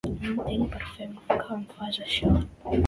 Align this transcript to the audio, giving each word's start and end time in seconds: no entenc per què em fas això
no 0.35 0.45
entenc 0.53 1.19
per 1.29 1.39
què 1.43 1.57
em 1.59 1.63
fas 1.77 2.03
això 2.09 2.35